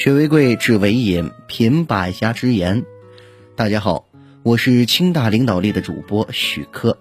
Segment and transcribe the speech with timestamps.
[0.00, 2.86] 学为贵，知为引，品百家之言。
[3.54, 4.08] 大家好，
[4.42, 6.98] 我是清大领导力的主播许科。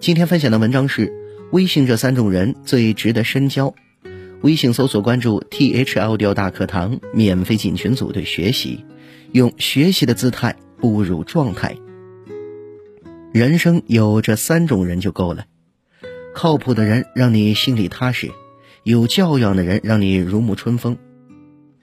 [0.00, 1.10] 今天分享的文章是：
[1.50, 3.74] 微信这三种人最值得深交。
[4.42, 8.84] 微信搜索关注 T H L 调大课堂，免费进群组队学习，
[9.32, 11.74] 用学习的姿态步入状态。
[13.32, 15.46] 人生有这三种人就够了：
[16.34, 18.30] 靠谱的人让你心里踏实，
[18.82, 20.98] 有教养的人让你如沐春风。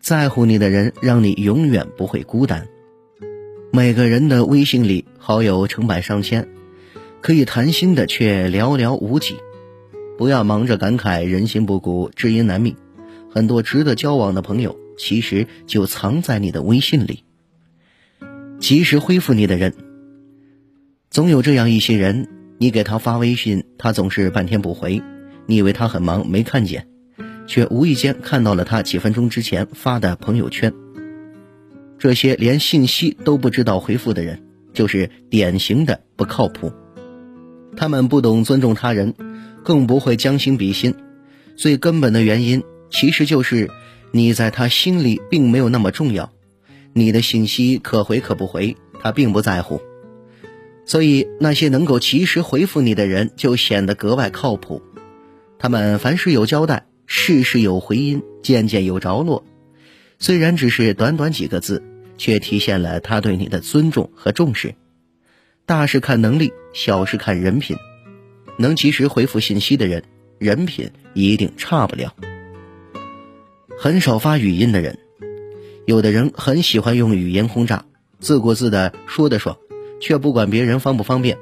[0.04, 2.68] 在乎你的人，让你永远不会孤单。
[3.72, 6.50] 每个人的微信里好友成百上千，
[7.22, 9.38] 可以谈心的却寥寥无几。
[10.18, 12.76] 不要忙着感慨人心不古，知音难觅。
[13.34, 17.24] 很多值得交往的朋友，其实就藏在你的微信里。
[18.60, 19.74] 及时回复你的人，
[21.10, 25.02] 总有这样一些人，你给他发微信，他总是半天不回，
[25.46, 26.90] 你以为他很忙没看见。
[27.48, 30.74] 却无意间看到了他几分钟之前发的朋友圈。
[32.00, 36.72] 这些连信息都不知道回复的人，就是典型的不靠谱。
[37.78, 39.14] 他们不懂尊重他人，
[39.64, 40.94] 更不会将心比心。
[41.56, 43.70] 最根本的原因，其实就是
[44.12, 46.32] 你在他心里并没有那么重要。
[46.94, 49.82] 你的信息可回可不回，他并不在乎。
[50.86, 54.82] 所以，那些能够及时回复你的人，就显得格外靠谱。
[55.58, 56.86] 他们凡事有交代。
[57.06, 59.44] 事事有回音，件件有着落。
[60.20, 61.84] 虽然只是短短几个字，
[62.18, 64.76] 却体现了他对你的尊重和重视。
[65.66, 67.78] 大事看能力，小事看人品。
[68.58, 70.04] 能及时回复信息的人，
[70.38, 72.14] 人品一定差不了。
[73.80, 75.00] 很少发语音的人，
[75.86, 77.86] 有的人很喜欢用语音轰炸，
[78.20, 79.58] 自顾自的说的爽，
[80.00, 81.38] 却不管别人方不方便。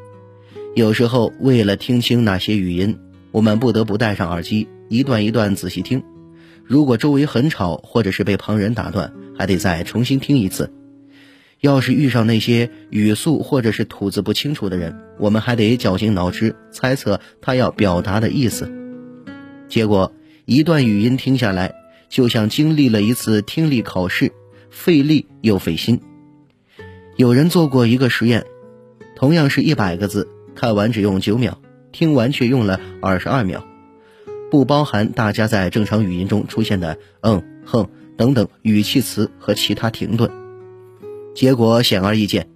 [0.74, 2.98] 有时候为了听清那些语音，
[3.32, 4.70] 我们不得不戴上耳机。
[4.92, 6.04] 一段一段仔细听，
[6.66, 10.70] 如果周围很吵，或者是被旁人打断，还得再重新听一次。
[11.62, 18.70] 要是遇上那些语速或者是吐字不清楚的人，我们还得绞尽脑汁猜测他要表达的意思。
[19.70, 20.12] 结果
[20.44, 21.74] 一段语音听下来，
[22.10, 24.34] 就像经历了一次听力考试，
[24.70, 26.02] 费力又费心。
[27.16, 28.46] 有人做过一个实验，
[29.16, 31.58] 同样是一百个字，看完只用九秒，
[31.94, 33.66] 听完却用了二十二秒。
[34.52, 40.30] 不包含大家在正常语音中出现的“嗯”“哼”等等语气词和其他停顿，
[41.34, 42.50] 结果显而易见，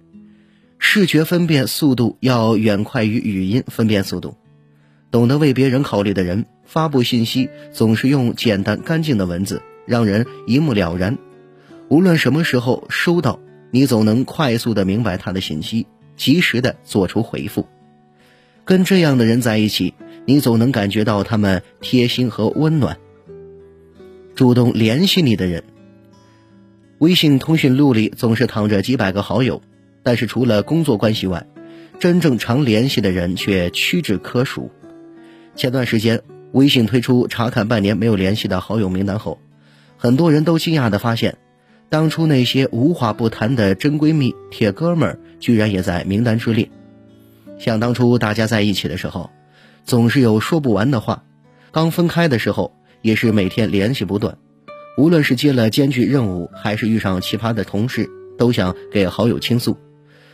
[0.78, 4.36] 视觉分辨速度要远快于语音分辨速度。
[5.10, 11.16] 懂得为别人考虑的人，发布信息总是用简单干净的文字，让人一目了然。
[11.88, 13.40] 无论什么时候收到，
[13.70, 17.66] 你总能快速的明白他的信息，及时的做出回复。
[18.66, 19.94] 跟这样的人在一起。
[20.28, 22.98] 你总能感觉到他们贴心和温暖。
[24.34, 25.62] 主动联系你的人，
[26.98, 29.62] 微信通讯录里总是躺着几百个好友，
[30.02, 31.46] 但是除了工作关系外，
[32.00, 34.72] 真正常联系的人却屈指可数。
[35.54, 36.20] 前段时间，
[36.50, 39.38] 微信推出查看半年没有联系的好友名单后，
[39.96, 41.38] 很多人都惊讶地发现，
[41.88, 46.68] 当初那些无话不谈的真闺蜜、铁哥们儿，居然也在名单之列。
[47.60, 49.30] 想当初大家在一起的时候。
[49.86, 51.22] 总是有说不完的话，
[51.70, 54.36] 刚分开的时候也是每天联系不断。
[54.98, 59.78] 无论是接了艰巨任务，还是遇上奇葩的同事，都想给好友倾诉，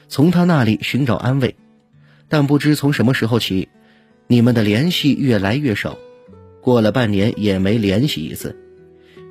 [0.09, 1.55] 从他那里寻找安慰。
[2.29, 3.69] 但不知从什么时候起，
[4.27, 5.99] 你们的联系越来越少，
[6.63, 8.59] 过了半年也没联系一次。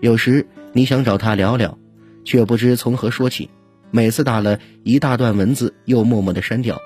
[0.02, 1.80] 有时你想找他聊聊，
[2.24, 3.50] 却不知从何说起，
[3.90, 6.80] 每次打了一大段文字又默默的删掉。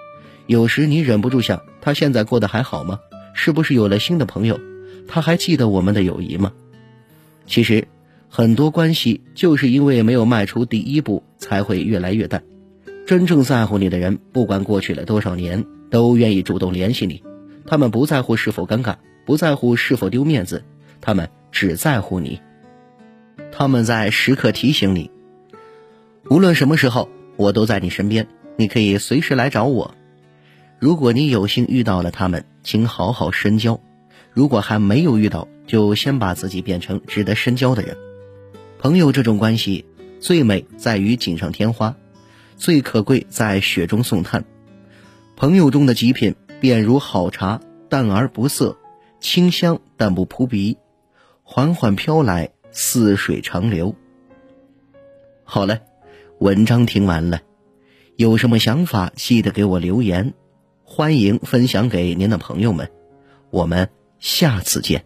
[0.47, 2.99] 有时你忍不住想，他现在过得还好吗？
[3.35, 4.59] 是不是有了新的朋友？
[5.07, 6.53] 他还记得我们的友谊吗？
[7.45, 7.87] 其实，
[8.29, 12.43] 很多关系就是因为没有迈出第一步，才会越来越淡。
[13.05, 17.21] 真正在乎你的人，不管过去了多少年，都愿意主动联系你。
[17.67, 18.95] 他们不在乎是否尴尬，
[19.25, 20.63] 不在乎是否丢面子，
[21.01, 22.39] 他们只在乎你。
[23.51, 25.11] 他们在时刻提醒你，
[26.29, 28.27] 无论什么时候，我都在你身边，
[28.57, 29.93] 你可以随时来找我。
[30.79, 33.79] 如果你有幸遇到了他们，请好好深交；
[34.33, 37.95] 如果还没有遇到，就先把自己变成值得深交的人。
[38.79, 39.85] 朋友这种关系，
[40.19, 41.95] 最美在于锦上添花，
[42.57, 44.43] 最可贵在雪中送炭。
[45.35, 48.75] 朋友中的极品，便如好茶，淡而不涩，
[49.19, 50.77] 清香但不扑鼻，
[51.43, 53.93] 缓缓飘来，似水长流。
[55.43, 55.81] 好了，
[56.39, 57.41] 文章听完了，
[58.15, 60.33] 有什么想法，记得给我留言。
[60.87, 62.89] 欢迎分享给您的朋友们，
[63.49, 63.89] 我们
[64.19, 65.03] 下次见。